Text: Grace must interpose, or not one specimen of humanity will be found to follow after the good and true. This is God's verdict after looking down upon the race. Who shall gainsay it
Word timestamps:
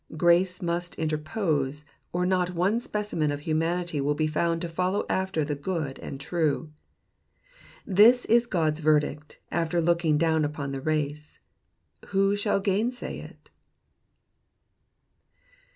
Grace 0.17 0.63
must 0.63 0.95
interpose, 0.95 1.85
or 2.11 2.25
not 2.25 2.55
one 2.55 2.79
specimen 2.79 3.31
of 3.31 3.41
humanity 3.41 4.01
will 4.01 4.15
be 4.15 4.25
found 4.25 4.59
to 4.59 4.67
follow 4.67 5.05
after 5.07 5.45
the 5.45 5.53
good 5.53 5.99
and 5.99 6.19
true. 6.19 6.71
This 7.85 8.25
is 8.25 8.47
God's 8.47 8.79
verdict 8.79 9.37
after 9.51 9.79
looking 9.79 10.17
down 10.17 10.43
upon 10.43 10.71
the 10.71 10.81
race. 10.81 11.39
Who 12.07 12.35
shall 12.35 12.59
gainsay 12.59 13.19
it 13.19 13.51